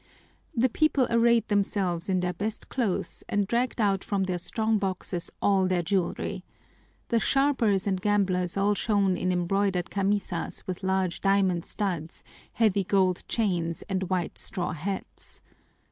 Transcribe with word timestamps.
The 0.55 0.67
people 0.67 1.05
arrayed 1.11 1.47
themselves 1.47 2.09
in 2.09 2.21
their 2.21 2.33
best 2.33 2.69
clothes 2.69 3.23
and 3.29 3.45
dragged 3.45 3.79
out 3.79 4.03
from 4.03 4.23
their 4.23 4.39
strong 4.39 4.79
boxes 4.79 5.29
all 5.43 5.67
their 5.67 5.83
jewelry. 5.83 6.43
The 7.09 7.19
sharpers 7.19 7.85
and 7.85 8.01
gamblers 8.01 8.57
all 8.57 8.73
shone 8.73 9.15
in 9.15 9.31
embroidered 9.31 9.91
camisas 9.91 10.65
with 10.65 10.81
large 10.81 11.21
diamond 11.21 11.65
studs, 11.65 12.23
heavy 12.53 12.83
gold 12.83 13.23
chains, 13.27 13.83
and 13.87 14.09
white 14.09 14.39
straw 14.39 14.71
hats. 14.71 15.39